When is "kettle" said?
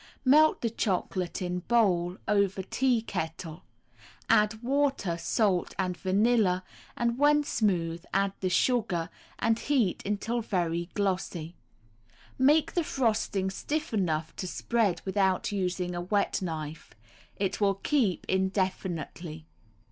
3.03-3.61